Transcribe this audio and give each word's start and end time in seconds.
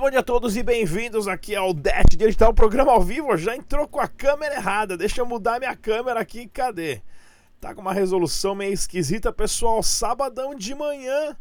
bom 0.00 0.08
dia 0.08 0.20
a 0.20 0.22
todos 0.22 0.56
e 0.56 0.62
bem-vindos 0.62 1.28
aqui 1.28 1.54
ao 1.54 1.74
Dash 1.74 2.16
Digital, 2.16 2.54
programa 2.54 2.90
ao 2.90 3.02
vivo. 3.02 3.36
Já 3.36 3.54
entrou 3.54 3.86
com 3.86 4.00
a 4.00 4.08
câmera 4.08 4.54
errada. 4.54 4.96
Deixa 4.96 5.20
eu 5.20 5.26
mudar 5.26 5.58
minha 5.58 5.76
câmera 5.76 6.18
aqui. 6.18 6.48
Cadê? 6.48 7.02
Tá 7.60 7.74
com 7.74 7.82
uma 7.82 7.92
resolução 7.92 8.54
meio 8.54 8.72
esquisita, 8.72 9.30
pessoal. 9.30 9.82
Sabadão 9.82 10.54
de 10.54 10.74
manhã. 10.74 11.36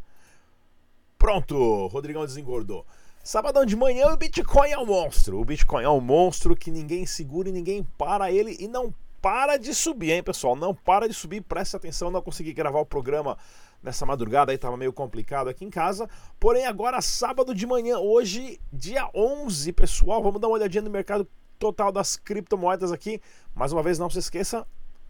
Pronto, 1.17 1.87
Rodrigão 1.87 2.25
desengordou. 2.25 2.85
Sabadão 3.23 3.65
de 3.65 3.77
manhã, 3.77 4.07
o 4.07 4.17
Bitcoin 4.17 4.71
é 4.71 4.77
um 4.77 4.87
monstro. 4.87 5.39
O 5.39 5.45
Bitcoin 5.45 5.85
é 5.85 5.89
um 5.89 6.01
monstro 6.01 6.53
que 6.53 6.69
ninguém 6.69 7.05
segura 7.05 7.47
e 7.47 7.53
ninguém 7.53 7.87
para 7.97 8.29
ele 8.29 8.57
e 8.59 8.67
não 8.67 8.93
para 9.21 9.55
de 9.55 9.73
subir, 9.73 10.11
hein, 10.11 10.21
pessoal? 10.21 10.57
Não 10.57 10.75
para 10.75 11.07
de 11.07 11.13
subir. 11.13 11.41
Preste 11.41 11.77
atenção, 11.77 12.11
não 12.11 12.21
consegui 12.21 12.51
gravar 12.51 12.81
o 12.81 12.85
programa 12.85 13.37
nessa 13.81 14.05
madrugada 14.05 14.51
aí 14.51 14.57
tava 14.57 14.77
meio 14.77 14.93
complicado 14.93 15.49
aqui 15.49 15.65
em 15.65 15.69
casa. 15.69 16.09
Porém, 16.39 16.65
agora 16.65 17.01
sábado 17.01 17.53
de 17.53 17.65
manhã, 17.65 17.97
hoje, 17.97 18.59
dia 18.71 19.09
11, 19.13 19.71
pessoal, 19.73 20.21
vamos 20.21 20.39
dar 20.39 20.47
uma 20.47 20.57
olhadinha 20.57 20.81
no 20.81 20.89
mercado 20.89 21.27
total 21.57 21.91
das 21.91 22.15
criptomoedas 22.15 22.91
aqui. 22.91 23.21
Mais 23.53 23.71
uma 23.71 23.83
vez, 23.83 23.99
não 23.99 24.09
se 24.09 24.19
esqueça, 24.19 24.65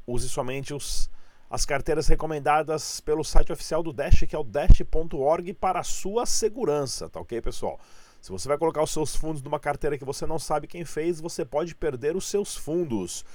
use 0.05 0.29
somente 0.29 0.73
os 0.73 1.09
as 1.49 1.65
carteiras 1.65 2.07
recomendadas 2.07 3.01
pelo 3.01 3.23
site 3.23 3.51
oficial 3.51 3.81
do 3.81 3.91
Dash, 3.91 4.19
que 4.29 4.35
é 4.35 4.37
o 4.37 4.43
dash.org 4.43 5.51
para 5.55 5.81
sua 5.81 6.23
segurança, 6.27 7.09
tá 7.09 7.19
OK, 7.19 7.41
pessoal? 7.41 7.79
Se 8.21 8.31
você 8.31 8.47
vai 8.47 8.55
colocar 8.55 8.83
os 8.83 8.91
seus 8.91 9.15
fundos 9.15 9.41
numa 9.41 9.59
carteira 9.59 9.97
que 9.97 10.05
você 10.05 10.27
não 10.27 10.37
sabe 10.37 10.67
quem 10.67 10.85
fez, 10.85 11.19
você 11.19 11.43
pode 11.43 11.73
perder 11.73 12.15
os 12.15 12.29
seus 12.29 12.55
fundos. 12.55 13.25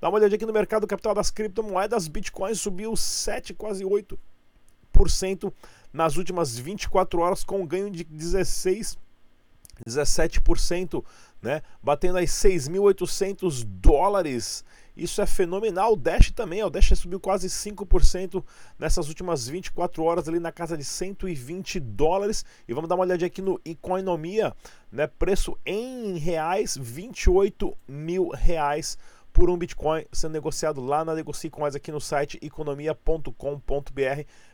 Dá 0.00 0.08
uma 0.08 0.18
olhadinha 0.18 0.36
aqui 0.36 0.46
no 0.46 0.52
mercado 0.52 0.86
capital 0.86 1.14
das 1.14 1.32
criptomoedas, 1.32 2.06
Bitcoin 2.06 2.54
subiu 2.54 2.94
7, 2.94 3.52
quase 3.54 3.84
8 3.84 4.16
nas 5.92 6.16
últimas 6.16 6.58
24 6.58 7.20
horas, 7.20 7.44
com 7.44 7.60
um 7.60 7.66
ganho 7.66 7.90
de 7.90 8.04
16, 8.04 8.98
17%, 9.86 11.04
né? 11.42 11.62
batendo 11.82 12.18
aí 12.18 12.26
6.800 12.26 13.64
dólares. 13.64 14.64
Isso 14.96 15.20
é 15.20 15.26
fenomenal. 15.26 15.92
O 15.92 15.96
Dash 15.96 16.30
também, 16.30 16.62
o 16.62 16.70
Dash 16.70 16.92
subiu 16.96 17.18
quase 17.18 17.48
5% 17.48 18.44
nessas 18.78 19.08
últimas 19.08 19.48
24 19.48 20.02
horas, 20.02 20.28
ali 20.28 20.38
na 20.38 20.52
casa 20.52 20.76
de 20.76 20.84
120 20.84 21.80
dólares. 21.80 22.44
E 22.68 22.72
vamos 22.72 22.88
dar 22.88 22.94
uma 22.94 23.04
olhadinha 23.04 23.26
aqui 23.26 23.42
no 23.42 23.60
Economia, 23.64 24.54
né? 24.90 25.06
preço 25.06 25.58
em 25.66 26.16
reais, 26.18 26.76
28 26.80 27.76
mil 27.88 28.28
reais 28.28 28.96
por 29.34 29.50
um 29.50 29.58
Bitcoin 29.58 30.06
sendo 30.12 30.30
negociado 30.30 30.80
lá 30.80 31.04
na 31.04 31.12
Negocie 31.12 31.50
Coins 31.50 31.74
aqui 31.74 31.90
no 31.90 32.00
site 32.00 32.38
economia.com.br, 32.40 33.32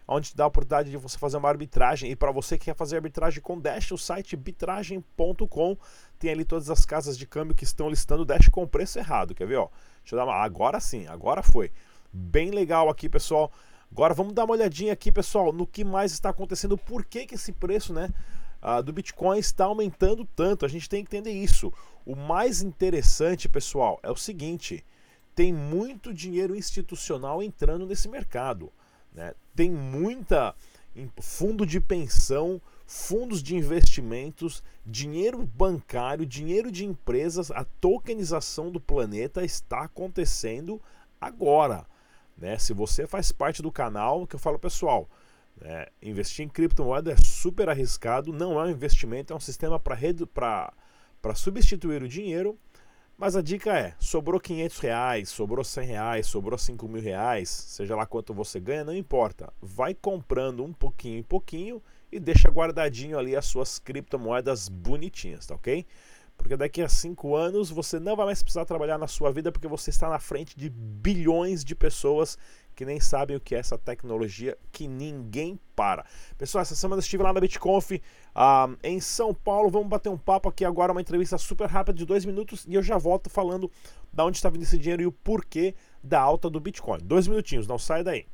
onde 0.08 0.30
te 0.30 0.36
dá 0.36 0.44
a 0.44 0.46
oportunidade 0.46 0.90
de 0.90 0.96
você 0.96 1.18
fazer 1.18 1.36
uma 1.36 1.50
arbitragem. 1.50 2.10
E 2.10 2.16
para 2.16 2.32
você 2.32 2.56
que 2.56 2.64
quer 2.64 2.74
fazer 2.74 2.96
arbitragem 2.96 3.42
com 3.42 3.60
Dash, 3.60 3.92
o 3.92 3.98
site 3.98 4.34
bitragem.com 4.36 5.76
tem 6.18 6.30
ali 6.30 6.46
todas 6.46 6.70
as 6.70 6.86
casas 6.86 7.18
de 7.18 7.26
câmbio 7.26 7.54
que 7.54 7.62
estão 7.62 7.90
listando 7.90 8.24
Dash 8.24 8.48
com 8.48 8.66
preço 8.66 8.98
errado. 8.98 9.34
Quer 9.34 9.46
ver? 9.46 9.56
Ó? 9.56 9.68
Deixa 10.02 10.14
eu 10.14 10.16
dar 10.16 10.24
uma. 10.24 10.34
Agora 10.34 10.80
sim, 10.80 11.06
agora 11.08 11.42
foi. 11.42 11.70
Bem 12.10 12.50
legal 12.50 12.88
aqui, 12.88 13.06
pessoal. 13.06 13.52
Agora 13.92 14.14
vamos 14.14 14.32
dar 14.32 14.44
uma 14.44 14.54
olhadinha 14.54 14.94
aqui, 14.94 15.12
pessoal, 15.12 15.52
no 15.52 15.66
que 15.66 15.84
mais 15.84 16.10
está 16.12 16.30
acontecendo, 16.30 16.78
por 16.78 17.04
que, 17.04 17.26
que 17.26 17.34
esse 17.34 17.52
preço, 17.52 17.92
né? 17.92 18.08
Uh, 18.62 18.82
do 18.82 18.92
Bitcoin 18.92 19.38
está 19.38 19.64
aumentando 19.64 20.24
tanto. 20.24 20.64
A 20.64 20.68
gente 20.68 20.88
tem 20.88 21.04
que 21.04 21.16
entender 21.16 21.32
isso. 21.32 21.72
O 22.04 22.14
mais 22.16 22.62
interessante, 22.62 23.48
pessoal, 23.48 23.98
é 24.02 24.10
o 24.10 24.16
seguinte: 24.16 24.84
tem 25.34 25.52
muito 25.52 26.12
dinheiro 26.12 26.56
institucional 26.56 27.42
entrando 27.42 27.86
nesse 27.86 28.08
mercado. 28.08 28.72
Né? 29.12 29.34
Tem 29.54 29.70
muita 29.70 30.54
fundo 31.20 31.64
de 31.64 31.80
pensão, 31.80 32.60
fundos 32.86 33.42
de 33.42 33.54
investimentos, 33.54 34.62
dinheiro 34.84 35.46
bancário, 35.46 36.26
dinheiro 36.26 36.70
de 36.72 36.84
empresas, 36.84 37.50
a 37.50 37.64
tokenização 37.80 38.70
do 38.70 38.80
planeta 38.80 39.44
está 39.44 39.82
acontecendo 39.82 40.82
agora. 41.20 41.86
Né? 42.36 42.58
Se 42.58 42.72
você 42.72 43.06
faz 43.06 43.30
parte 43.30 43.62
do 43.62 43.70
canal, 43.70 44.26
que 44.26 44.34
eu 44.34 44.40
falo, 44.40 44.58
pessoal, 44.58 45.08
é, 45.62 45.90
investir 46.02 46.44
em 46.44 46.48
criptomoeda 46.48 47.12
é 47.12 47.16
super 47.16 47.68
arriscado, 47.68 48.32
não 48.32 48.58
é 48.60 48.64
um 48.64 48.70
investimento, 48.70 49.32
é 49.32 49.36
um 49.36 49.40
sistema 49.40 49.78
para 49.78 50.72
substituir 51.34 52.02
o 52.02 52.08
dinheiro. 52.08 52.58
Mas 53.16 53.36
a 53.36 53.42
dica 53.42 53.78
é: 53.78 53.94
sobrou 53.98 54.40
500 54.40 54.78
reais, 54.78 55.28
sobrou 55.28 55.62
100 55.62 55.86
reais, 55.86 56.26
sobrou 56.26 56.58
5 56.58 56.88
mil 56.88 57.02
reais, 57.02 57.50
seja 57.50 57.94
lá 57.94 58.06
quanto 58.06 58.32
você 58.32 58.58
ganha, 58.58 58.82
não 58.82 58.96
importa. 58.96 59.52
Vai 59.60 59.92
comprando 59.92 60.64
um 60.64 60.72
pouquinho 60.72 61.18
em 61.18 61.22
pouquinho 61.22 61.82
e 62.10 62.18
deixa 62.18 62.48
guardadinho 62.48 63.18
ali 63.18 63.36
as 63.36 63.44
suas 63.44 63.78
criptomoedas 63.78 64.70
bonitinhas, 64.70 65.46
tá 65.46 65.54
ok? 65.54 65.86
Porque 66.34 66.56
daqui 66.56 66.80
a 66.80 66.88
5 66.88 67.36
anos 67.36 67.68
você 67.68 68.00
não 68.00 68.16
vai 68.16 68.24
mais 68.24 68.42
precisar 68.42 68.64
trabalhar 68.64 68.96
na 68.96 69.06
sua 69.06 69.30
vida 69.30 69.52
porque 69.52 69.68
você 69.68 69.90
está 69.90 70.08
na 70.08 70.18
frente 70.18 70.56
de 70.56 70.70
bilhões 70.70 71.62
de 71.62 71.74
pessoas 71.74 72.38
que 72.80 72.84
nem 72.86 72.98
sabem 72.98 73.36
o 73.36 73.40
que 73.40 73.54
é 73.54 73.58
essa 73.58 73.76
tecnologia 73.76 74.56
que 74.72 74.88
ninguém 74.88 75.60
para. 75.76 76.02
Pessoal, 76.38 76.62
essa 76.62 76.74
semana 76.74 76.98
eu 76.98 77.02
estive 77.02 77.22
lá 77.22 77.30
na 77.30 77.38
BitConf 77.38 77.90
uh, 77.90 78.00
em 78.82 78.98
São 79.00 79.34
Paulo. 79.34 79.68
Vamos 79.68 79.88
bater 79.88 80.08
um 80.08 80.16
papo 80.16 80.48
aqui 80.48 80.64
agora, 80.64 80.90
uma 80.90 81.02
entrevista 81.02 81.36
super 81.36 81.68
rápida 81.68 81.98
de 81.98 82.06
dois 82.06 82.24
minutos 82.24 82.64
e 82.66 82.74
eu 82.74 82.82
já 82.82 82.96
volto 82.96 83.28
falando 83.28 83.70
da 84.10 84.24
onde 84.24 84.38
está 84.38 84.48
vindo 84.48 84.62
esse 84.62 84.78
dinheiro 84.78 85.02
e 85.02 85.06
o 85.06 85.12
porquê 85.12 85.74
da 86.02 86.18
alta 86.22 86.48
do 86.48 86.58
Bitcoin. 86.58 87.00
Dois 87.02 87.28
minutinhos, 87.28 87.66
não 87.66 87.78
sai 87.78 88.02
daí. 88.02 88.24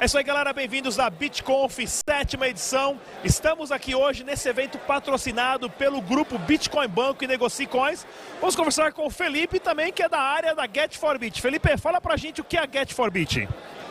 É 0.00 0.06
isso 0.06 0.18
aí, 0.18 0.24
galera. 0.24 0.52
Bem-vindos 0.52 0.98
à 0.98 1.08
BitConf, 1.08 1.78
sétima 1.86 2.48
edição. 2.48 2.98
Estamos 3.22 3.70
aqui 3.70 3.94
hoje 3.94 4.24
nesse 4.24 4.48
evento 4.48 4.76
patrocinado 4.78 5.70
pelo 5.70 6.00
grupo 6.00 6.38
Bitcoin 6.38 6.88
Banco 6.88 7.22
e 7.22 7.26
Negocie 7.28 7.66
Coins. 7.66 8.04
Vamos 8.40 8.56
conversar 8.56 8.92
com 8.92 9.06
o 9.06 9.10
Felipe 9.10 9.60
também, 9.60 9.92
que 9.92 10.02
é 10.02 10.08
da 10.08 10.18
área 10.18 10.54
da 10.56 10.66
Get4Bit. 10.66 11.40
Felipe, 11.40 11.76
fala 11.76 12.00
pra 12.00 12.16
gente 12.16 12.40
o 12.40 12.44
que 12.44 12.56
é 12.56 12.60
a 12.60 12.66
Get4Bit. 12.66 13.48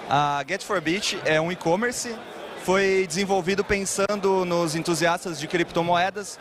A 0.09 0.43
Get4Bit 0.45 1.19
é 1.23 1.39
um 1.39 1.49
e-commerce, 1.49 2.13
foi 2.65 3.05
desenvolvido 3.07 3.63
pensando 3.63 4.43
nos 4.43 4.75
entusiastas 4.75 5.39
de 5.39 5.47
criptomoedas, 5.47 6.37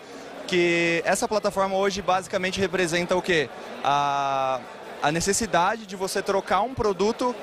que 0.49 1.01
essa 1.05 1.29
plataforma 1.29 1.77
hoje 1.77 2.03
basicamente 2.03 2.59
representa 2.59 3.15
o 3.15 3.23
quê? 3.23 3.49
A, 3.85 4.59
a 5.01 5.13
necessidade 5.13 5.87
de 5.87 5.95
você 5.95 6.21
trocar 6.21 6.63
um 6.63 6.75
produto 6.75 7.37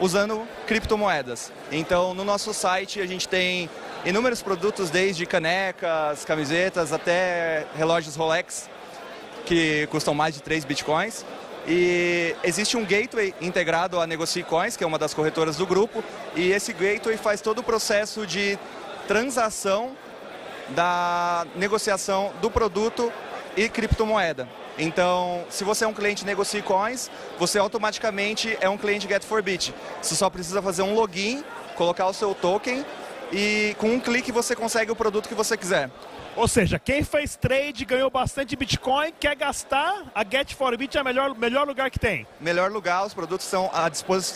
usando 0.00 0.46
criptomoedas. 0.66 1.52
Então, 1.70 2.14
no 2.14 2.24
nosso 2.24 2.52
site 2.52 3.00
a 3.00 3.06
gente 3.06 3.28
tem 3.28 3.68
inúmeros 4.04 4.42
produtos, 4.42 4.90
desde 4.90 5.24
canecas, 5.26 6.24
camisetas, 6.24 6.92
até 6.92 7.66
relógios 7.76 8.16
Rolex, 8.16 8.68
que 9.46 9.86
custam 9.88 10.14
mais 10.14 10.34
de 10.34 10.42
3 10.42 10.64
bitcoins. 10.64 11.24
E 11.66 12.34
existe 12.42 12.76
um 12.76 12.84
gateway 12.84 13.32
integrado 13.40 14.00
à 14.00 14.06
Negocie 14.06 14.42
Coins, 14.42 14.76
que 14.76 14.82
é 14.82 14.86
uma 14.86 14.98
das 14.98 15.14
corretoras 15.14 15.56
do 15.56 15.64
grupo, 15.64 16.02
e 16.34 16.50
esse 16.50 16.72
gateway 16.72 17.16
faz 17.16 17.40
todo 17.40 17.60
o 17.60 17.62
processo 17.62 18.26
de 18.26 18.58
transação 19.06 19.96
da 20.70 21.46
negociação 21.54 22.32
do 22.40 22.50
produto 22.50 23.12
e 23.56 23.68
criptomoeda. 23.68 24.48
Então, 24.78 25.44
se 25.50 25.64
você 25.64 25.84
é 25.84 25.88
um 25.88 25.92
cliente 25.92 26.24
Negocie 26.24 26.62
Coins, 26.62 27.10
você 27.38 27.58
automaticamente 27.58 28.56
é 28.60 28.68
um 28.68 28.78
cliente 28.78 29.06
Get4Bit. 29.06 29.74
Você 30.00 30.14
só 30.14 30.30
precisa 30.30 30.62
fazer 30.62 30.82
um 30.82 30.94
login, 30.94 31.44
colocar 31.76 32.06
o 32.06 32.12
seu 32.12 32.34
token 32.34 32.84
e 33.32 33.74
com 33.78 33.88
um 33.88 34.00
clique 34.00 34.30
você 34.30 34.54
consegue 34.54 34.90
o 34.90 34.96
produto 34.96 35.28
que 35.28 35.34
você 35.34 35.56
quiser. 35.56 35.90
Ou 36.34 36.48
seja, 36.48 36.78
quem 36.78 37.02
fez 37.02 37.36
trade, 37.36 37.84
ganhou 37.84 38.08
bastante 38.08 38.56
Bitcoin, 38.56 39.12
quer 39.20 39.36
gastar, 39.36 40.10
a 40.14 40.24
Get4Bit 40.24 40.96
é 40.96 41.02
o 41.02 41.04
melhor, 41.04 41.36
melhor 41.36 41.66
lugar 41.66 41.90
que 41.90 41.98
tem. 41.98 42.26
Melhor 42.40 42.70
lugar, 42.70 43.04
os 43.04 43.12
produtos 43.12 43.46
são 43.46 43.70
à, 43.70 43.86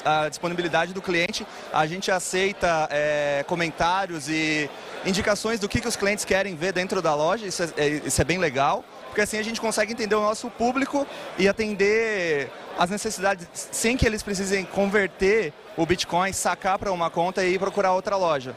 à 0.05 0.29
disponibilidade 0.29 0.93
do 0.93 1.01
cliente. 1.01 1.47
A 1.73 1.87
gente 1.87 2.11
aceita 2.11 2.87
é, 2.91 3.43
comentários 3.47 4.29
e 4.29 4.69
indicações 5.07 5.59
do 5.59 5.69
que, 5.69 5.81
que 5.81 5.89
os 5.89 5.97
clientes 5.97 6.25
querem 6.27 6.55
ver 6.55 6.73
dentro 6.73 7.01
da 7.01 7.15
loja, 7.15 7.47
isso 7.47 7.63
é, 7.63 7.69
é 7.79 7.89
isso 7.89 8.21
é 8.21 8.25
bem 8.25 8.39
legal 8.39 8.85
porque 9.17 9.23
assim 9.23 9.39
a 9.39 9.43
gente 9.43 9.63
consegue 9.63 9.95
entender 9.95 10.15
o 10.15 10.21
nosso 10.21 10.51
público 10.51 11.07
e 11.39 11.49
atender 11.49 12.51
as 12.79 12.91
necessidades 12.91 13.49
sem 13.55 13.97
que 13.97 14.05
eles 14.05 14.23
precisem 14.23 14.63
converter 14.63 15.55
o 15.75 15.87
Bitcoin, 15.87 16.35
sacar 16.35 16.79
para 16.79 16.93
uma 16.93 17.09
conta 17.09 17.43
e 17.43 17.55
ir 17.55 17.59
procurar 17.59 17.95
outra 17.95 18.15
loja. 18.15 18.55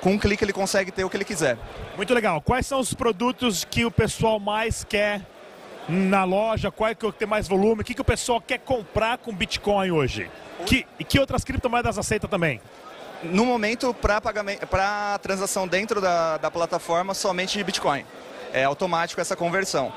Com 0.00 0.12
um 0.12 0.18
clique 0.18 0.42
ele 0.42 0.54
consegue 0.54 0.90
ter 0.90 1.04
o 1.04 1.10
que 1.10 1.18
ele 1.18 1.24
quiser. 1.26 1.58
Muito 1.98 2.14
legal. 2.14 2.40
Quais 2.40 2.66
são 2.66 2.80
os 2.80 2.94
produtos 2.94 3.62
que 3.62 3.84
o 3.84 3.90
pessoal 3.90 4.40
mais 4.40 4.84
quer 4.84 5.20
na 5.86 6.24
loja? 6.24 6.70
Qual 6.70 6.88
é 6.88 6.94
que 6.94 7.12
tem 7.12 7.28
mais 7.28 7.46
volume? 7.46 7.82
O 7.82 7.84
que, 7.84 7.92
que 7.92 8.00
o 8.00 8.04
pessoal 8.04 8.40
quer 8.40 8.60
comprar 8.60 9.18
com 9.18 9.34
Bitcoin 9.34 9.90
hoje? 9.90 10.30
Que, 10.64 10.86
e 10.98 11.04
que 11.04 11.20
outras 11.20 11.44
criptomoedas 11.44 11.98
aceita 11.98 12.26
também? 12.26 12.58
No 13.22 13.44
momento, 13.44 13.92
para 13.92 15.18
transação 15.18 15.68
dentro 15.68 16.00
da, 16.00 16.38
da 16.38 16.50
plataforma, 16.50 17.12
somente 17.12 17.58
de 17.58 17.62
Bitcoin 17.62 18.02
é 18.52 18.64
automático 18.64 19.20
essa 19.20 19.36
conversão. 19.36 19.92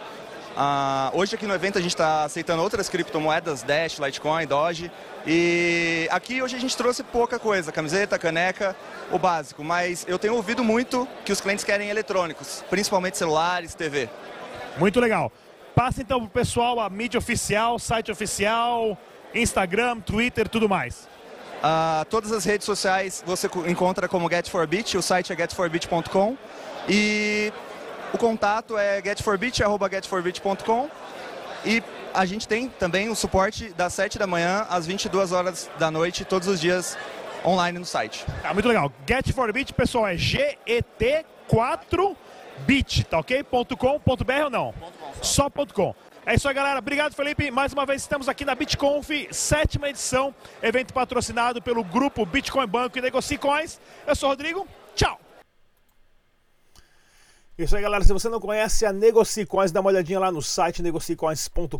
Uh, 0.53 1.17
hoje 1.17 1.33
aqui 1.33 1.47
no 1.47 1.53
evento 1.53 1.79
a 1.79 1.81
gente 1.81 1.95
está 1.95 2.23
aceitando 2.23 2.61
outras 2.61 2.87
criptomoedas, 2.87 3.63
Dash, 3.63 3.97
Litecoin, 3.97 4.45
Doge. 4.45 4.91
E 5.25 6.07
aqui 6.11 6.41
hoje 6.41 6.55
a 6.55 6.59
gente 6.59 6.77
trouxe 6.77 7.01
pouca 7.03 7.39
coisa, 7.39 7.71
camiseta, 7.71 8.19
caneca, 8.19 8.75
o 9.11 9.17
básico. 9.17 9.63
Mas 9.63 10.05
eu 10.07 10.19
tenho 10.19 10.35
ouvido 10.35 10.63
muito 10.63 11.07
que 11.25 11.31
os 11.31 11.41
clientes 11.41 11.65
querem 11.65 11.89
eletrônicos, 11.89 12.63
principalmente 12.69 13.17
celulares, 13.17 13.73
TV. 13.73 14.09
Muito 14.77 14.99
legal. 14.99 15.31
Passa 15.73 16.01
então 16.01 16.19
para 16.19 16.27
o 16.27 16.29
pessoal 16.29 16.79
a 16.79 16.89
mídia 16.89 17.17
oficial, 17.17 17.79
site 17.79 18.11
oficial, 18.11 18.95
Instagram, 19.33 20.01
Twitter, 20.01 20.47
tudo 20.47 20.69
mais. 20.69 21.07
Uh, 21.63 22.05
todas 22.09 22.31
as 22.31 22.45
redes 22.45 22.65
sociais 22.65 23.23
você 23.25 23.49
encontra 23.65 24.07
como 24.07 24.29
Get4Bit, 24.29 24.99
o 24.99 25.01
site 25.01 25.33
é 25.33 25.35
get4bit.com. 25.35 26.37
E 26.87 27.51
o 28.13 28.17
contato 28.17 28.77
é 28.77 29.01
getforbit.com 29.03 30.89
e 31.65 31.83
a 32.13 32.25
gente 32.25 32.47
tem 32.47 32.69
também 32.69 33.09
o 33.09 33.15
suporte 33.15 33.73
das 33.73 33.93
7 33.93 34.17
da 34.19 34.27
manhã 34.27 34.67
às 34.69 34.85
22 34.85 35.31
horas 35.31 35.67
da 35.79 35.89
noite, 35.89 36.23
todos 36.23 36.47
os 36.47 36.61
dias 36.61 36.95
online 37.43 37.79
no 37.79 37.85
site. 37.85 38.23
Tá, 38.41 38.53
muito 38.53 38.67
legal. 38.67 38.91
Get4Bit, 39.07 39.73
pessoal, 39.73 40.07
é 40.07 40.15
GET4bit, 40.15 43.05
tá 43.05 43.17
ok? 43.19 43.43
.com.br 43.43 44.43
ou 44.43 44.49
não? 44.49 44.73
Só 45.21 45.49
.com. 45.49 45.95
É 46.25 46.35
isso 46.35 46.47
aí, 46.47 46.53
galera. 46.53 46.79
Obrigado, 46.79 47.13
Felipe. 47.13 47.51
Mais 47.51 47.73
uma 47.73 47.85
vez 47.85 48.01
estamos 48.01 48.29
aqui 48.29 48.45
na 48.45 48.55
BitConf, 48.55 49.09
sétima 49.31 49.89
edição, 49.89 50.33
evento 50.61 50.93
patrocinado 50.93 51.61
pelo 51.61 51.83
grupo 51.83 52.25
Bitcoin 52.25 52.67
Banco 52.67 52.97
e 52.97 53.01
Negocie 53.01 53.37
Coins. 53.37 53.81
Eu 54.07 54.15
sou 54.15 54.29
o 54.29 54.31
Rodrigo. 54.31 54.65
Tchau! 54.95 55.19
Isso 57.55 57.75
aí, 57.75 57.83
galera. 57.83 58.03
Se 58.03 58.11
você 58.11 58.27
não 58.29 58.39
conhece 58.39 58.83
a 58.83 58.91
Negocicoins, 58.91 59.71
dá 59.71 59.79
uma 59.79 59.91
olhadinha 59.91 60.19
lá 60.19 60.31
no 60.31 60.41
site 60.41 60.81
negocicoins.com.br, 60.81 61.77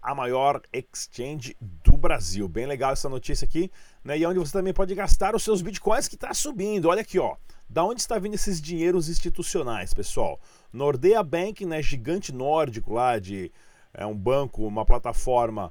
a 0.00 0.14
maior 0.14 0.62
exchange 0.72 1.54
do 1.60 1.98
Brasil. 1.98 2.48
Bem 2.48 2.64
legal 2.64 2.94
essa 2.94 3.06
notícia 3.06 3.44
aqui, 3.44 3.70
né? 4.02 4.16
E 4.16 4.24
é 4.24 4.28
onde 4.28 4.38
você 4.38 4.52
também 4.52 4.72
pode 4.72 4.94
gastar 4.94 5.34
os 5.34 5.42
seus 5.42 5.60
bitcoins 5.60 6.08
que 6.08 6.14
está 6.14 6.32
subindo. 6.32 6.88
Olha 6.88 7.02
aqui, 7.02 7.18
ó. 7.18 7.36
Da 7.68 7.84
onde 7.84 8.00
está 8.00 8.18
vindo 8.18 8.32
esses 8.32 8.58
dinheiros 8.58 9.10
institucionais, 9.10 9.92
pessoal? 9.92 10.40
Nordea 10.72 11.22
Bank, 11.22 11.66
né, 11.66 11.82
gigante 11.82 12.32
nórdico 12.32 12.94
lá 12.94 13.18
de 13.18 13.52
é 13.92 14.06
um 14.06 14.16
banco, 14.16 14.66
uma 14.66 14.86
plataforma 14.86 15.70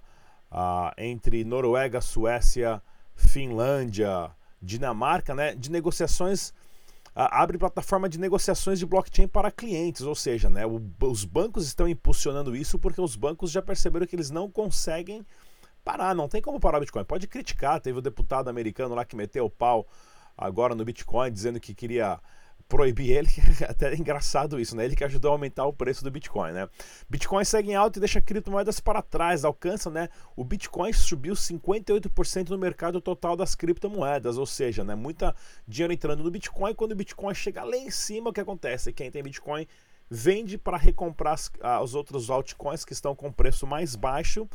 ah, 0.52 0.94
entre 1.00 1.44
Noruega, 1.44 2.00
Suécia, 2.00 2.80
Finlândia, 3.16 4.30
Dinamarca, 4.62 5.34
né, 5.34 5.56
de 5.56 5.72
negociações 5.72 6.54
abre 7.26 7.58
plataforma 7.58 8.08
de 8.08 8.20
negociações 8.20 8.80
de 8.80 8.86
blockchain 8.86 9.28
para 9.28 9.52
clientes, 9.52 10.02
ou 10.02 10.16
seja, 10.16 10.50
né, 10.50 10.66
o, 10.66 10.82
os 11.02 11.26
bancos 11.26 11.66
estão 11.68 11.88
impulsionando 11.88 12.56
isso 12.56 12.80
porque 12.80 13.02
os 13.02 13.16
bancos 13.16 13.52
já 13.52 13.62
perceberam 13.62 14.08
que 14.08 14.16
eles 14.16 14.30
não 14.30 14.50
conseguem 14.50 15.26
parar, 15.84 16.16
não 16.16 16.30
tem 16.30 16.42
como 16.42 16.60
parar 16.60 16.78
o 16.78 16.80
Bitcoin. 16.80 17.04
Pode 17.04 17.28
criticar, 17.28 17.82
teve 17.82 18.00
o 18.00 18.02
deputado 18.02 18.50
americano 18.50 18.96
lá 18.96 19.04
que 19.04 19.16
meteu 19.16 19.46
o 19.46 19.50
pau 19.50 19.88
agora 20.38 20.74
no 20.74 20.86
Bitcoin 20.86 21.32
dizendo 21.32 21.60
que 21.60 21.74
queria 21.74 22.20
proibir 22.70 23.10
ele, 23.18 23.30
até 23.68 23.92
é 23.92 23.96
engraçado 23.96 24.60
isso, 24.60 24.76
né? 24.78 24.86
Ele 24.86 24.96
que 24.96 25.04
ajudou 25.04 25.32
a 25.32 25.34
aumentar 25.34 25.66
o 25.66 25.74
preço 25.74 26.04
do 26.04 26.12
Bitcoin, 26.12 26.52
né? 26.52 26.70
Bitcoin 27.10 27.44
segue 27.44 27.72
em 27.72 27.76
alta 27.76 27.98
e 27.98 28.00
deixa 28.00 28.22
criptomoedas 28.22 28.80
para 28.80 29.02
trás, 29.02 29.44
alcança, 29.44 29.90
né? 29.90 30.08
O 30.36 30.44
Bitcoin 30.46 30.94
subiu 30.94 31.34
58% 31.34 32.50
no 32.50 32.58
mercado 32.58 33.02
total 33.02 33.36
das 33.36 33.56
criptomoedas, 33.56 34.38
ou 34.38 34.46
seja, 34.46 34.84
né? 34.84 34.94
Muita 34.94 35.36
dinheiro 35.68 35.92
entrando 35.92 36.24
no 36.24 36.32
Bitcoin, 36.32 36.76
quando 36.76 36.92
o 36.92 36.96
Bitcoin 36.96 37.34
chega 37.34 37.64
lá 37.64 37.76
em 37.76 37.90
cima, 37.90 38.30
o 38.30 38.34
que 38.34 38.40
acontece? 38.40 38.94
Quem 38.94 39.10
tem 39.10 39.24
Bitcoin 39.24 39.68
vende 40.10 40.58
para 40.58 40.78
recomprar 40.78 41.34
as, 41.34 41.52
ah, 41.62 41.82
os 41.82 41.94
outros 41.94 42.30
altcoins 42.30 42.84
que 42.84 42.94
estão 42.94 43.16
com 43.16 43.32
preço 43.32 43.68
mais 43.68 43.96
baixo, 43.96 44.48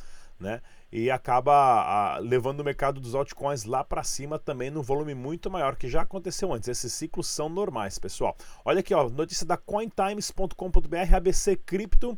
né? 0.45 0.61
e 0.95 1.11
acaba 1.11 1.53
a, 1.53 2.19
levando 2.19 2.61
o 2.61 2.65
mercado 2.65 3.01
dos 3.01 3.17
altcoins 3.17 3.65
lá 3.65 3.83
para 3.83 4.05
cima 4.05 4.39
também 4.39 4.71
no 4.71 4.81
volume 4.81 5.13
muito 5.13 5.51
maior 5.51 5.75
que 5.75 5.89
já 5.89 6.03
aconteceu 6.03 6.53
antes. 6.53 6.69
Esses 6.69 6.93
ciclos 6.93 7.27
são 7.27 7.49
normais, 7.49 7.99
pessoal. 7.99 8.37
Olha 8.65 8.79
aqui, 8.79 8.95
ó, 8.95 9.09
notícia 9.09 9.45
da 9.45 9.57
cointimes.com.br, 9.57 11.15
ABC 11.17 11.57
Cripto. 11.57 12.17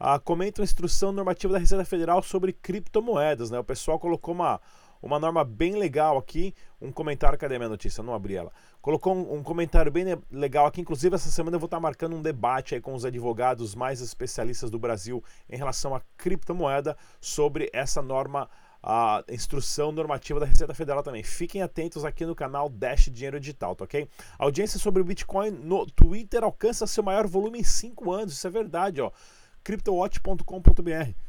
Ah, 0.00 0.18
comenta 0.18 0.62
uma 0.62 0.64
instrução 0.64 1.12
normativa 1.12 1.52
da 1.52 1.58
Receita 1.58 1.84
Federal 1.84 2.22
sobre 2.22 2.54
criptomoedas, 2.54 3.50
né? 3.50 3.58
O 3.58 3.64
pessoal 3.64 3.98
colocou 3.98 4.32
uma 4.32 4.58
uma 5.04 5.18
norma 5.18 5.44
bem 5.44 5.76
legal 5.76 6.16
aqui, 6.16 6.54
um 6.80 6.90
comentário, 6.90 7.38
cadê 7.38 7.58
minha 7.58 7.68
notícia? 7.68 8.02
não 8.02 8.14
abri 8.14 8.36
ela. 8.36 8.50
Colocou 8.80 9.14
um, 9.14 9.34
um, 9.34 9.42
comentário 9.42 9.92
bem 9.92 10.04
legal 10.30 10.66
aqui, 10.66 10.80
inclusive 10.80 11.14
essa 11.14 11.30
semana 11.30 11.56
eu 11.56 11.60
vou 11.60 11.66
estar 11.66 11.78
marcando 11.78 12.16
um 12.16 12.22
debate 12.22 12.74
aí 12.74 12.80
com 12.80 12.94
os 12.94 13.04
advogados 13.04 13.74
mais 13.74 14.00
especialistas 14.00 14.70
do 14.70 14.78
Brasil 14.78 15.22
em 15.48 15.56
relação 15.56 15.94
à 15.94 16.00
criptomoeda 16.16 16.96
sobre 17.20 17.70
essa 17.72 18.00
norma 18.00 18.48
a 18.86 19.24
instrução 19.30 19.90
normativa 19.90 20.38
da 20.38 20.44
Receita 20.44 20.74
Federal 20.74 21.02
também. 21.02 21.22
Fiquem 21.22 21.62
atentos 21.62 22.04
aqui 22.04 22.26
no 22.26 22.34
canal 22.34 22.68
Dash 22.68 23.08
Dinheiro 23.10 23.40
Digital, 23.40 23.74
tá 23.74 23.84
ok? 23.84 24.06
A 24.38 24.44
audiência 24.44 24.78
sobre 24.78 25.00
o 25.00 25.04
Bitcoin 25.04 25.50
no 25.50 25.86
Twitter 25.86 26.44
alcança 26.44 26.86
seu 26.86 27.02
maior 27.02 27.26
volume 27.26 27.60
em 27.60 27.64
5 27.64 28.12
anos, 28.12 28.34
isso 28.34 28.46
é 28.46 28.50
verdade, 28.50 29.00
ó. 29.00 29.10
CryptoWatch.com.br 29.62 31.23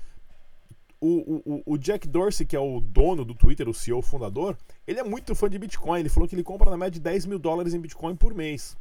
o, 1.06 1.44
o, 1.46 1.74
o, 1.74 1.78
Jack 1.78 2.08
Dorsey, 2.08 2.46
que 2.46 2.56
é 2.56 2.60
o 2.60 2.80
dono 2.80 3.24
do 3.24 3.36
Twitter, 3.36 3.70
o 3.70 3.74
CEO 3.74 4.02
fundador, 4.02 4.58
ele 4.88 5.00
é 5.00 5.04
muito 5.04 5.36
fã 5.36 5.50
de 5.50 5.60
Bitcoin. 5.60 6.00
Ele 6.00 6.10
falou 6.10 6.28
que 6.28 6.34
ele 6.34 6.44
compra 6.44 6.72
na 6.72 6.78
média 6.78 6.92
de 6.92 7.00
10 7.00 7.28
mil 7.28 7.38
dólares 7.38 7.74
em 7.74 7.80
Bitcoin 7.80 8.16
por 8.16 8.34
mês. 8.34 8.76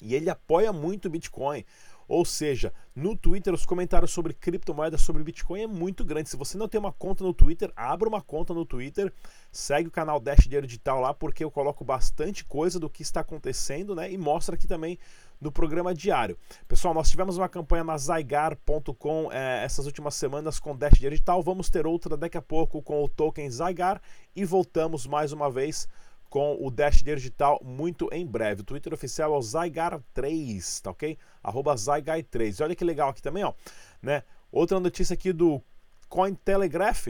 E 0.00 0.14
ele 0.14 0.30
apoia 0.30 0.72
muito 0.72 1.06
o 1.06 1.10
Bitcoin. 1.10 1.64
Ou 2.10 2.24
seja, 2.24 2.72
no 2.92 3.14
Twitter 3.14 3.54
os 3.54 3.64
comentários 3.64 4.10
sobre 4.10 4.34
criptomoedas, 4.34 5.00
sobre 5.00 5.22
Bitcoin 5.22 5.62
é 5.62 5.66
muito 5.68 6.04
grande. 6.04 6.28
Se 6.28 6.36
você 6.36 6.58
não 6.58 6.66
tem 6.66 6.80
uma 6.80 6.92
conta 6.92 7.22
no 7.22 7.32
Twitter, 7.32 7.72
abra 7.76 8.08
uma 8.08 8.20
conta 8.20 8.52
no 8.52 8.66
Twitter, 8.66 9.12
segue 9.52 9.86
o 9.86 9.92
canal 9.92 10.18
Dash 10.18 10.42
Dinheiro 10.42 10.66
Digital 10.66 11.00
lá, 11.00 11.14
porque 11.14 11.44
eu 11.44 11.52
coloco 11.52 11.84
bastante 11.84 12.44
coisa 12.44 12.80
do 12.80 12.90
que 12.90 13.02
está 13.02 13.20
acontecendo, 13.20 13.94
né? 13.94 14.10
E 14.10 14.18
mostra 14.18 14.56
aqui 14.56 14.66
também 14.66 14.98
no 15.40 15.52
programa 15.52 15.94
diário. 15.94 16.36
Pessoal, 16.66 16.92
nós 16.92 17.08
tivemos 17.08 17.36
uma 17.38 17.48
campanha 17.48 17.84
na 17.84 17.96
Zygar.com 17.96 19.30
é, 19.30 19.62
essas 19.62 19.86
últimas 19.86 20.16
semanas 20.16 20.58
com 20.58 20.76
Dash 20.76 20.94
Dinheiro 20.94 21.14
Digital. 21.14 21.40
Vamos 21.44 21.70
ter 21.70 21.86
outra 21.86 22.16
daqui 22.16 22.36
a 22.36 22.42
pouco 22.42 22.82
com 22.82 23.04
o 23.04 23.08
token 23.08 23.48
Zygar 23.48 24.02
e 24.34 24.44
voltamos 24.44 25.06
mais 25.06 25.30
uma 25.30 25.48
vez 25.48 25.86
com 26.30 26.56
o 26.60 26.70
Dash 26.70 27.02
Digital 27.02 27.60
muito 27.62 28.08
em 28.12 28.24
breve. 28.24 28.62
O 28.62 28.64
Twitter 28.64 28.94
oficial 28.94 29.34
é 29.34 29.36
o 29.36 29.40
Zygar3, 29.40 30.80
tá 30.80 30.92
ok? 30.92 31.18
Arroba 31.42 31.74
Zygar3. 31.74 32.62
Olha 32.62 32.76
que 32.76 32.84
legal 32.84 33.10
aqui 33.10 33.20
também, 33.20 33.42
ó. 33.42 33.52
Né? 34.00 34.22
Outra 34.52 34.78
notícia 34.78 35.14
aqui 35.14 35.32
do 35.32 35.60
Cointelegraph, 36.08 37.08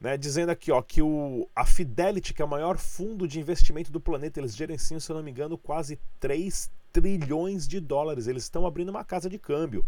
né? 0.00 0.16
Dizendo 0.16 0.50
aqui, 0.50 0.72
ó, 0.72 0.80
que 0.80 1.02
o, 1.02 1.48
a 1.54 1.66
Fidelity, 1.66 2.32
que 2.32 2.40
é 2.40 2.44
o 2.44 2.48
maior 2.48 2.78
fundo 2.78 3.28
de 3.28 3.38
investimento 3.38 3.92
do 3.92 4.00
planeta, 4.00 4.40
eles 4.40 4.56
gerenciam, 4.56 4.98
se 4.98 5.12
eu 5.12 5.16
não 5.16 5.22
me 5.22 5.30
engano, 5.30 5.58
quase 5.58 6.00
3 6.18 6.70
trilhões 6.90 7.68
de 7.68 7.80
dólares. 7.80 8.26
Eles 8.26 8.44
estão 8.44 8.66
abrindo 8.66 8.88
uma 8.88 9.04
casa 9.04 9.28
de 9.28 9.38
câmbio. 9.38 9.84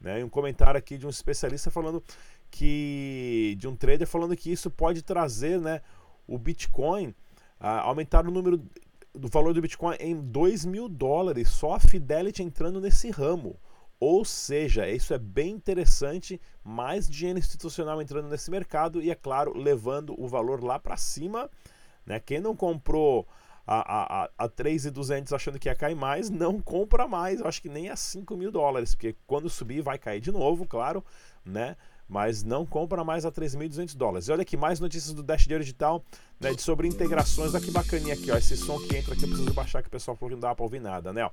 Né? 0.00 0.24
Um 0.24 0.28
comentário 0.28 0.76
aqui 0.76 0.98
de 0.98 1.06
um 1.06 1.10
especialista 1.10 1.70
falando 1.70 2.02
que. 2.50 3.54
de 3.56 3.68
um 3.68 3.76
trader 3.76 4.06
falando 4.06 4.36
que 4.36 4.50
isso 4.50 4.68
pode 4.68 5.02
trazer 5.02 5.60
né, 5.60 5.80
o 6.26 6.36
Bitcoin 6.36 7.14
ah, 7.58 7.80
aumentaram 7.80 8.30
o 8.30 8.32
número 8.32 8.62
do 9.14 9.28
valor 9.28 9.54
do 9.54 9.60
Bitcoin 9.60 9.96
em 9.98 10.14
2 10.14 10.64
mil 10.64 10.88
dólares, 10.88 11.48
só 11.48 11.74
a 11.74 11.80
Fidelity 11.80 12.42
entrando 12.42 12.80
nesse 12.80 13.10
ramo. 13.10 13.58
Ou 13.98 14.26
seja, 14.26 14.86
isso 14.88 15.14
é 15.14 15.18
bem 15.18 15.52
interessante, 15.52 16.38
mais 16.62 17.08
dinheiro 17.08 17.38
institucional 17.38 18.00
entrando 18.02 18.28
nesse 18.28 18.50
mercado 18.50 19.00
e, 19.00 19.10
é 19.10 19.14
claro, 19.14 19.56
levando 19.56 20.14
o 20.20 20.28
valor 20.28 20.62
lá 20.62 20.78
para 20.78 20.98
cima. 20.98 21.50
Né? 22.04 22.20
Quem 22.20 22.38
não 22.38 22.54
comprou 22.54 23.26
a, 23.66 24.24
a, 24.24 24.30
a 24.38 24.48
3,200 24.48 25.32
achando 25.32 25.58
que 25.58 25.68
ia 25.68 25.74
cair 25.74 25.96
mais, 25.96 26.28
não 26.28 26.60
compra 26.60 27.08
mais, 27.08 27.40
eu 27.40 27.46
acho 27.46 27.60
que 27.60 27.68
nem 27.68 27.88
a 27.88 27.96
5 27.96 28.36
mil 28.36 28.52
dólares, 28.52 28.94
porque 28.94 29.16
quando 29.26 29.50
subir 29.50 29.80
vai 29.80 29.98
cair 29.98 30.20
de 30.20 30.30
novo, 30.30 30.66
claro, 30.66 31.04
né? 31.44 31.76
Mas 32.08 32.42
não 32.42 32.64
compra 32.64 33.02
mais 33.04 33.24
a 33.24 33.32
3.200 33.32 33.96
dólares. 33.96 34.28
E 34.28 34.32
olha 34.32 34.42
aqui, 34.42 34.56
mais 34.56 34.80
notícias 34.80 35.12
do 35.12 35.22
Dash 35.22 35.42
Dinheiro 35.42 35.64
Digital 35.64 36.04
né, 36.40 36.52
de 36.52 36.62
sobre 36.62 36.86
integrações. 36.86 37.54
Olha 37.54 37.64
que 37.64 37.70
bacaninha 37.70 38.14
aqui, 38.14 38.30
ó, 38.30 38.36
esse 38.36 38.56
som 38.56 38.78
que 38.78 38.96
entra 38.96 39.14
aqui, 39.14 39.24
eu 39.24 39.28
preciso 39.28 39.52
baixar 39.52 39.82
que 39.82 39.88
o 39.88 39.90
pessoal 39.90 40.16
falou 40.16 40.30
que 40.30 40.34
não 40.36 40.40
dá 40.40 40.54
para 40.54 40.64
ouvir 40.64 40.80
nada, 40.80 41.12
né? 41.12 41.24
Ó 41.24 41.30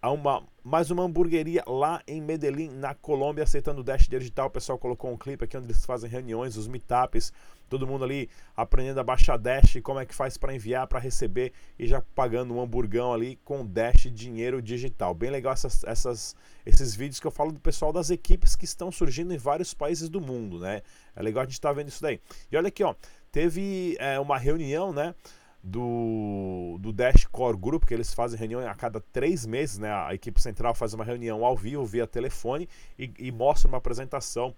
a 0.00 0.10
uma, 0.10 0.42
mais 0.62 0.90
uma 0.90 1.02
hamburgueria 1.02 1.62
lá 1.66 2.00
em 2.06 2.20
Medellín, 2.20 2.70
na 2.70 2.94
Colômbia, 2.94 3.44
aceitando 3.44 3.80
o 3.80 3.84
Dash 3.84 4.06
Digital. 4.06 4.46
O 4.46 4.50
pessoal 4.50 4.78
colocou 4.78 5.10
um 5.10 5.16
clipe 5.16 5.44
aqui 5.44 5.56
onde 5.56 5.66
eles 5.66 5.84
fazem 5.84 6.08
reuniões, 6.08 6.56
os 6.56 6.68
meetups, 6.68 7.32
todo 7.68 7.86
mundo 7.86 8.04
ali 8.04 8.28
aprendendo 8.56 8.98
a 8.98 9.04
baixar 9.04 9.36
Dash, 9.36 9.78
como 9.82 10.00
é 10.00 10.06
que 10.06 10.14
faz 10.14 10.36
para 10.36 10.54
enviar, 10.54 10.86
para 10.86 10.98
receber 10.98 11.52
e 11.78 11.86
já 11.86 12.02
pagando 12.14 12.54
um 12.54 12.60
hamburgão 12.60 13.12
ali 13.12 13.36
com 13.44 13.64
Dash 13.64 14.08
Dinheiro 14.12 14.60
Digital. 14.60 15.14
Bem 15.14 15.30
legal 15.30 15.52
essas, 15.52 15.84
essas, 15.84 16.36
esses 16.64 16.94
vídeos 16.94 17.20
que 17.20 17.26
eu 17.26 17.30
falo 17.30 17.52
do 17.52 17.60
pessoal 17.60 17.92
das 17.92 18.10
equipes 18.10 18.56
que 18.56 18.64
estão 18.64 18.90
surgindo 18.90 19.32
em 19.32 19.38
vários 19.38 19.74
países 19.74 20.08
do 20.08 20.20
mundo, 20.20 20.58
né? 20.58 20.82
É 21.14 21.22
legal 21.22 21.42
a 21.42 21.44
gente 21.44 21.54
estar 21.54 21.68
tá 21.68 21.74
vendo 21.74 21.88
isso 21.88 22.02
daí. 22.02 22.20
E 22.50 22.56
olha 22.56 22.68
aqui, 22.68 22.82
ó, 22.82 22.94
teve 23.30 23.96
é, 23.98 24.18
uma 24.18 24.38
reunião, 24.38 24.92
né? 24.92 25.14
do, 25.62 26.78
do 26.80 26.92
Dash 26.92 27.26
Core 27.26 27.56
Group, 27.56 27.84
que 27.84 27.92
eles 27.92 28.14
fazem 28.14 28.38
reunião 28.38 28.66
a 28.66 28.74
cada 28.74 29.00
três 29.00 29.44
meses, 29.44 29.78
né? 29.78 29.90
A 29.92 30.14
equipe 30.14 30.40
central 30.40 30.74
faz 30.74 30.94
uma 30.94 31.04
reunião 31.04 31.44
ao 31.44 31.56
vivo, 31.56 31.84
via 31.84 32.06
telefone, 32.06 32.68
e, 32.98 33.12
e 33.18 33.32
mostra 33.32 33.68
uma 33.68 33.78
apresentação 33.78 34.54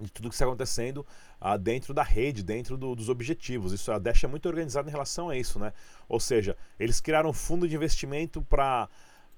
de 0.00 0.10
tudo 0.10 0.28
que 0.28 0.34
está 0.34 0.44
acontecendo 0.44 1.06
ah, 1.40 1.56
dentro 1.56 1.94
da 1.94 2.02
rede, 2.02 2.42
dentro 2.42 2.76
do, 2.76 2.94
dos 2.94 3.08
objetivos. 3.08 3.72
Isso 3.72 3.90
a 3.90 3.98
Dash 3.98 4.24
é 4.24 4.26
muito 4.26 4.46
organizada 4.46 4.88
em 4.88 4.92
relação 4.92 5.28
a 5.28 5.36
isso, 5.36 5.58
né? 5.58 5.72
Ou 6.08 6.20
seja, 6.20 6.56
eles 6.78 7.00
criaram 7.00 7.30
um 7.30 7.34
fundo 7.34 7.68
de 7.68 7.74
investimento 7.74 8.42
para 8.42 8.88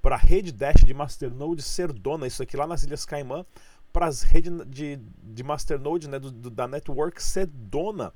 para 0.01 0.15
a 0.15 0.19
rede 0.19 0.53
Dash 0.53 0.85
de 0.85 0.95
Masternode 0.95 1.61
ser 1.61 1.93
dona, 1.93 2.27
isso 2.27 2.41
aqui 2.41 2.57
lá 2.57 2.69
nas 2.69 2.85
Ilhas 2.85 3.05
Caimã, 3.05 3.45
para 3.93 4.07
as 4.07 4.23
redes 4.23 4.53
de, 4.69 4.97
de 4.97 5.43
Masternode, 5.43 6.09
né, 6.09 6.21
do, 6.21 6.31
do, 6.31 6.51
da 6.51 6.69
network 6.69 7.21
ser 7.23 7.47
dona 7.47 8.13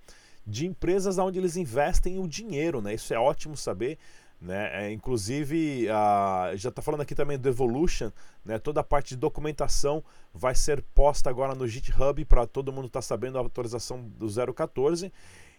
de 0.46 0.66
empresas 0.66 1.18
onde 1.18 1.38
eles 1.38 1.56
investem 1.56 2.18
o 2.18 2.28
dinheiro, 2.28 2.80
né? 2.80 2.94
Isso 2.94 3.12
é 3.14 3.18
ótimo 3.18 3.56
saber. 3.56 3.98
Né? 4.42 4.86
É, 4.86 4.90
inclusive, 4.90 5.88
a, 5.88 6.50
já 6.56 6.68
está 6.68 6.82
falando 6.82 7.02
aqui 7.02 7.14
também 7.14 7.38
do 7.38 7.48
Evolution, 7.48 8.10
né? 8.44 8.58
toda 8.58 8.80
a 8.80 8.84
parte 8.84 9.10
de 9.10 9.16
documentação 9.16 10.02
vai 10.34 10.52
ser 10.52 10.82
posta 10.94 11.30
agora 11.30 11.54
no 11.54 11.68
GitHub 11.68 12.24
para 12.24 12.44
todo 12.44 12.72
mundo 12.72 12.88
estar 12.88 12.98
tá 12.98 13.02
sabendo 13.02 13.38
a 13.38 13.40
atualização 13.40 14.02
do 14.02 14.26
014. 14.52 15.12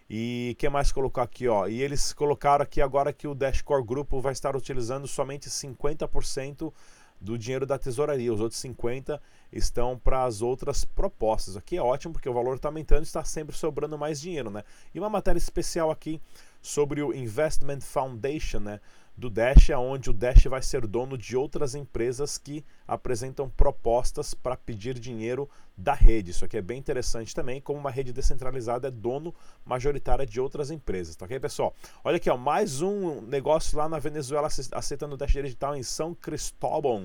E 0.08 0.54
que 0.58 0.68
mais 0.68 0.92
colocar 0.92 1.22
aqui? 1.22 1.48
Ó? 1.48 1.66
E 1.66 1.80
eles 1.80 2.12
colocaram 2.12 2.62
aqui 2.62 2.82
agora 2.82 3.10
que 3.10 3.26
o 3.26 3.34
Dashcore 3.34 3.82
Grupo 3.82 4.20
vai 4.20 4.34
estar 4.34 4.54
utilizando 4.54 5.08
somente 5.08 5.48
50% 5.48 6.70
do 7.18 7.38
dinheiro 7.38 7.64
da 7.64 7.78
tesouraria. 7.78 8.30
Os 8.30 8.40
outros 8.40 8.60
50 8.60 9.18
estão 9.50 9.98
para 9.98 10.24
as 10.24 10.42
outras 10.42 10.84
propostas. 10.84 11.56
Aqui 11.56 11.78
é 11.78 11.82
ótimo 11.82 12.12
porque 12.12 12.28
o 12.28 12.34
valor 12.34 12.56
está 12.56 12.68
aumentando 12.68 13.00
e 13.00 13.04
está 13.04 13.24
sempre 13.24 13.56
sobrando 13.56 13.96
mais 13.96 14.20
dinheiro, 14.20 14.50
né? 14.50 14.62
E 14.94 14.98
uma 14.98 15.08
matéria 15.08 15.38
especial 15.38 15.90
aqui 15.90 16.20
sobre 16.64 17.02
o 17.02 17.12
Investment 17.12 17.82
Foundation, 17.82 18.58
né? 18.58 18.80
do 19.16 19.30
Dash, 19.30 19.70
onde 19.70 20.10
o 20.10 20.12
Dash 20.12 20.44
vai 20.44 20.60
ser 20.60 20.86
dono 20.86 21.16
de 21.16 21.36
outras 21.36 21.74
empresas 21.74 22.36
que 22.36 22.64
apresentam 22.86 23.48
propostas 23.48 24.34
para 24.34 24.56
pedir 24.56 24.98
dinheiro 24.98 25.48
da 25.76 25.92
rede. 25.92 26.32
Isso 26.32 26.44
aqui 26.44 26.56
é 26.56 26.62
bem 26.62 26.78
interessante 26.78 27.34
também, 27.34 27.60
como 27.60 27.78
uma 27.78 27.90
rede 27.90 28.12
descentralizada 28.12 28.88
é 28.88 28.90
dono 28.90 29.32
majoritário 29.64 30.26
de 30.26 30.40
outras 30.40 30.70
empresas, 30.70 31.14
tá 31.14 31.26
ok, 31.26 31.38
pessoal? 31.38 31.74
Olha 32.02 32.16
aqui, 32.16 32.28
ó, 32.28 32.36
mais 32.36 32.82
um 32.82 33.20
negócio 33.20 33.78
lá 33.78 33.88
na 33.88 33.98
Venezuela 33.98 34.48
aceitando 34.72 35.14
o 35.14 35.18
Dash 35.18 35.32
digital 35.32 35.76
em 35.76 35.82
São 35.82 36.12
Cristóbal, 36.12 37.02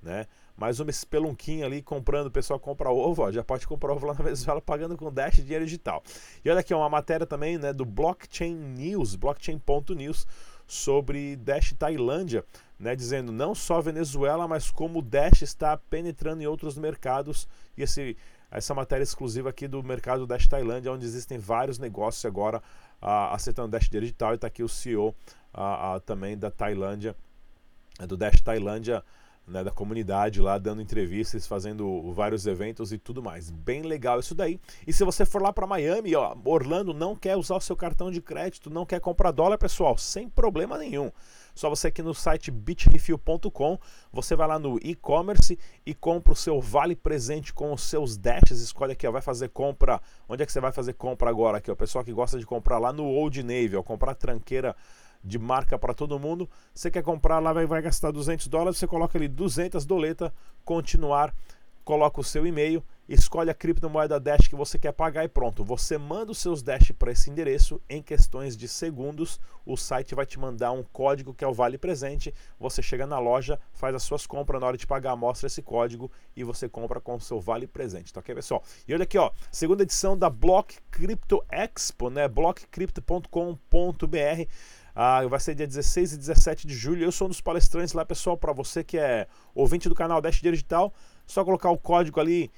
né? 0.00 0.26
Mais 0.58 0.80
uma 0.80 0.90
espelunquinha 0.90 1.66
ali 1.66 1.80
comprando, 1.80 2.26
o 2.26 2.30
pessoal 2.32 2.58
compra 2.58 2.90
ovo, 2.90 3.22
ó, 3.22 3.30
já 3.30 3.44
pode 3.44 3.64
comprar 3.64 3.92
ovo 3.92 4.06
lá 4.06 4.14
na 4.14 4.24
Venezuela 4.24 4.60
pagando 4.60 4.96
com 4.96 5.12
Dash 5.12 5.36
dinheiro 5.36 5.64
digital. 5.64 6.02
E 6.44 6.50
olha 6.50 6.58
aqui, 6.58 6.74
uma 6.74 6.88
matéria 6.88 7.24
também 7.24 7.56
né, 7.56 7.72
do 7.72 7.84
Blockchain 7.84 8.56
News, 8.56 9.14
blockchain.news, 9.14 10.26
sobre 10.66 11.36
Dash 11.36 11.72
Tailândia, 11.78 12.44
né, 12.76 12.96
dizendo 12.96 13.30
não 13.30 13.54
só 13.54 13.80
Venezuela, 13.80 14.48
mas 14.48 14.68
como 14.68 14.98
o 14.98 15.02
Dash 15.02 15.42
está 15.42 15.76
penetrando 15.76 16.42
em 16.42 16.46
outros 16.48 16.76
mercados. 16.76 17.46
E 17.76 17.84
esse, 17.84 18.16
essa 18.50 18.74
matéria 18.74 19.04
exclusiva 19.04 19.50
aqui 19.50 19.68
do 19.68 19.80
mercado 19.80 20.26
Dash 20.26 20.48
Tailândia, 20.48 20.92
onde 20.92 21.06
existem 21.06 21.38
vários 21.38 21.78
negócios 21.78 22.24
agora 22.24 22.58
uh, 23.00 23.32
aceitando 23.32 23.68
Dash 23.68 23.88
digital. 23.88 24.32
E 24.32 24.34
está 24.34 24.48
aqui 24.48 24.64
o 24.64 24.68
CEO 24.68 25.14
uh, 25.54 25.96
uh, 25.96 26.00
também 26.00 26.36
da 26.36 26.50
Tailândia, 26.50 27.14
do 28.08 28.16
Dash 28.16 28.40
Tailândia 28.40 29.04
né, 29.48 29.64
da 29.64 29.70
comunidade 29.70 30.40
lá, 30.40 30.58
dando 30.58 30.82
entrevistas, 30.82 31.46
fazendo 31.46 32.12
vários 32.12 32.46
eventos 32.46 32.92
e 32.92 32.98
tudo 32.98 33.22
mais. 33.22 33.50
Bem 33.50 33.82
legal 33.82 34.20
isso 34.20 34.34
daí. 34.34 34.60
E 34.86 34.92
se 34.92 35.04
você 35.04 35.24
for 35.24 35.42
lá 35.42 35.52
para 35.52 35.66
Miami, 35.66 36.14
ó, 36.14 36.36
Orlando, 36.44 36.92
não 36.92 37.16
quer 37.16 37.36
usar 37.36 37.56
o 37.56 37.60
seu 37.60 37.76
cartão 37.76 38.10
de 38.10 38.20
crédito, 38.20 38.70
não 38.70 38.86
quer 38.86 39.00
comprar 39.00 39.30
dólar, 39.30 39.58
pessoal, 39.58 39.96
sem 39.96 40.28
problema 40.28 40.78
nenhum. 40.78 41.10
Só 41.54 41.68
você 41.68 41.88
aqui 41.88 42.02
no 42.02 42.14
site 42.14 42.52
bitrefill.com, 42.52 43.78
você 44.12 44.36
vai 44.36 44.46
lá 44.46 44.60
no 44.60 44.78
e-commerce 44.80 45.58
e 45.84 45.92
compra 45.92 46.32
o 46.32 46.36
seu 46.36 46.60
vale 46.60 46.94
presente 46.94 47.52
com 47.52 47.72
os 47.72 47.82
seus 47.82 48.16
dashes. 48.16 48.60
Escolhe 48.60 48.92
aqui, 48.92 49.06
ó, 49.08 49.10
vai 49.10 49.22
fazer 49.22 49.48
compra. 49.48 50.00
Onde 50.28 50.44
é 50.44 50.46
que 50.46 50.52
você 50.52 50.60
vai 50.60 50.70
fazer 50.70 50.92
compra 50.92 51.28
agora? 51.28 51.58
Aqui, 51.58 51.68
o 51.68 51.74
pessoal 51.74 52.04
que 52.04 52.12
gosta 52.12 52.38
de 52.38 52.46
comprar 52.46 52.78
lá 52.78 52.92
no 52.92 53.04
Old 53.06 53.42
Navy, 53.42 53.74
ó, 53.74 53.82
comprar 53.82 54.14
tranqueira 54.14 54.76
de 55.22 55.38
marca 55.38 55.78
para 55.78 55.94
todo 55.94 56.18
mundo. 56.18 56.48
Você 56.74 56.90
quer 56.90 57.02
comprar 57.02 57.38
lá, 57.38 57.52
vai, 57.52 57.66
vai 57.66 57.82
gastar 57.82 58.10
200 58.10 58.48
dólares, 58.48 58.78
você 58.78 58.86
coloca 58.86 59.18
ali 59.18 59.28
200 59.28 59.84
doleta, 59.84 60.32
continuar, 60.64 61.34
coloca 61.88 62.20
o 62.20 62.24
seu 62.24 62.46
e-mail, 62.46 62.84
escolhe 63.08 63.48
a 63.48 63.54
criptomoeda 63.54 64.20
Dash 64.20 64.46
que 64.46 64.54
você 64.54 64.78
quer 64.78 64.92
pagar 64.92 65.24
e 65.24 65.28
pronto. 65.28 65.64
Você 65.64 65.96
manda 65.96 66.30
os 66.30 66.36
seus 66.36 66.62
Dash 66.62 66.92
para 66.98 67.12
esse 67.12 67.30
endereço 67.30 67.80
em 67.88 68.02
questões 68.02 68.54
de 68.54 68.68
segundos. 68.68 69.40
O 69.64 69.74
site 69.74 70.14
vai 70.14 70.26
te 70.26 70.38
mandar 70.38 70.72
um 70.72 70.82
código 70.82 71.32
que 71.32 71.42
é 71.42 71.48
o 71.48 71.54
Vale 71.54 71.78
Presente. 71.78 72.34
Você 72.60 72.82
chega 72.82 73.06
na 73.06 73.18
loja, 73.18 73.58
faz 73.72 73.94
as 73.94 74.02
suas 74.02 74.26
compras, 74.26 74.60
na 74.60 74.66
hora 74.66 74.76
de 74.76 74.86
pagar, 74.86 75.16
mostra 75.16 75.46
esse 75.46 75.62
código 75.62 76.12
e 76.36 76.44
você 76.44 76.68
compra 76.68 77.00
com 77.00 77.14
o 77.14 77.20
seu 77.20 77.40
Vale 77.40 77.66
Presente, 77.66 78.12
tá 78.12 78.20
ok, 78.20 78.34
pessoal? 78.34 78.62
E 78.86 78.92
olha 78.92 79.04
aqui, 79.04 79.16
ó, 79.16 79.30
segunda 79.50 79.82
edição 79.82 80.14
da 80.14 80.28
Block 80.28 80.76
Crypto 80.90 81.42
Expo, 81.50 82.10
né? 82.10 82.28
blockcrypto.com.br 82.28 84.46
ah, 85.00 85.24
vai 85.28 85.38
ser 85.38 85.54
dia 85.54 85.64
16 85.64 86.14
e 86.14 86.16
17 86.16 86.66
de 86.66 86.74
julho. 86.74 87.04
Eu 87.04 87.12
sou 87.12 87.28
um 87.28 87.30
dos 87.30 87.40
palestrantes 87.40 87.94
lá, 87.94 88.04
pessoal. 88.04 88.36
Para 88.36 88.52
você 88.52 88.82
que 88.82 88.98
é 88.98 89.28
ouvinte 89.54 89.88
do 89.88 89.94
canal 89.94 90.20
Dash 90.20 90.40
Digital, 90.40 90.92
só 91.24 91.44
colocar 91.44 91.70
o 91.70 91.78
código 91.78 92.18
ali 92.18 92.50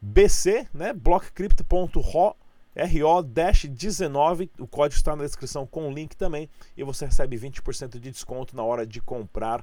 BC, 0.00 0.66
né? 0.72 0.94
blockcrypto.ro 0.94 2.34
RO-19, 2.74 4.48
o 4.58 4.66
código 4.66 4.96
está 4.96 5.14
na 5.14 5.24
descrição 5.24 5.66
com 5.66 5.88
o 5.88 5.92
link 5.92 6.16
também, 6.16 6.48
e 6.74 6.82
você 6.82 7.04
recebe 7.04 7.36
20% 7.36 7.98
de 7.98 8.10
desconto 8.10 8.56
na 8.56 8.62
hora 8.62 8.86
de 8.86 9.02
comprar 9.02 9.62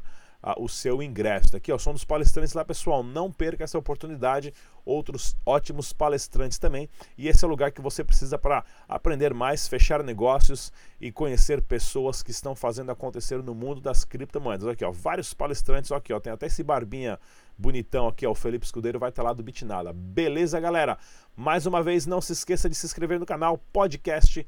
o 0.58 0.68
seu 0.68 1.02
ingresso. 1.02 1.52
Tá 1.52 1.58
aqui, 1.58 1.72
ó, 1.72 1.78
um 1.88 1.94
dos 1.94 2.04
palestrantes 2.04 2.54
lá, 2.54 2.64
pessoal. 2.64 3.04
Não 3.04 3.32
perca 3.32 3.64
essa 3.64 3.78
oportunidade. 3.78 4.54
Outros 4.86 5.36
ótimos 5.46 5.92
palestrantes 5.92 6.60
também. 6.60 6.88
E 7.18 7.28
esse 7.28 7.44
é 7.44 7.48
o 7.48 7.50
lugar 7.50 7.72
que 7.72 7.82
você 7.82 8.04
precisa 8.04 8.38
para 8.38 8.64
aprender 8.88 9.34
mais, 9.34 9.68
fechar 9.68 10.04
negócios 10.04 10.72
e 11.02 11.12
conhecer 11.12 11.62
pessoas 11.62 12.22
que 12.22 12.32
estão 12.32 12.56
fazendo 12.56 12.92
acontecer 12.92 13.42
no 13.42 13.56
mundo 13.56 13.82
das 13.82 14.06
criptomoedas. 14.06 14.68
Aqui, 14.68 14.86
ó, 14.86 14.92
vários 14.92 15.34
palestrantes. 15.34 15.92
Aqui, 15.92 16.14
ó, 16.14 16.20
tem 16.20 16.32
até 16.32 16.46
esse 16.46 16.64
barbinha 16.64 17.20
bonitão 17.58 18.08
aqui, 18.08 18.26
ó, 18.28 18.32
o 18.32 18.36
Felipe 18.36 18.66
Escudeiro 18.66 19.00
vai 19.00 19.10
estar 19.10 19.24
tá 19.24 19.30
lá 19.30 19.34
do 19.34 19.42
Bitnada. 19.42 19.94
Beleza, 19.94 20.60
galera? 20.60 20.98
Mais 21.36 21.66
uma 21.66 21.82
vez, 21.82 22.06
não 22.06 22.22
se 22.22 22.34
esqueça 22.34 22.70
de 22.70 22.76
se 22.76 22.86
inscrever 22.86 23.20
no 23.20 23.26
canal, 23.26 23.58
podcast, 23.72 24.46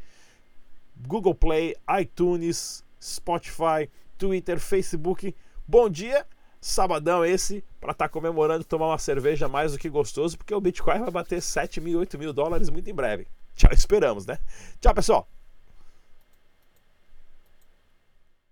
Google 0.96 1.34
Play, 1.34 1.76
iTunes, 2.00 2.84
Spotify, 3.02 3.90
Twitter, 4.18 4.60
Facebook. 4.60 5.34
Bom 5.70 5.90
dia, 5.90 6.26
sabadão 6.62 7.26
esse, 7.26 7.62
para 7.82 7.92
estar 7.92 8.08
tá 8.08 8.10
comemorando, 8.10 8.64
tomar 8.64 8.88
uma 8.88 8.98
cerveja 8.98 9.50
mais 9.50 9.74
do 9.74 9.78
que 9.78 9.90
gostoso, 9.90 10.38
porque 10.38 10.56
o 10.56 10.62
Bitcoin 10.62 11.00
vai 11.00 11.12
bater 11.12 11.42
7 11.42 11.82
mil, 11.82 12.00
8 12.00 12.18
mil 12.18 12.32
dólares 12.32 12.70
muito 12.70 12.90
em 12.90 12.94
breve. 12.94 13.28
Tchau, 13.54 13.72
esperamos, 13.74 14.26
né? 14.26 14.40
Tchau, 14.80 14.96
pessoal! 14.96 15.28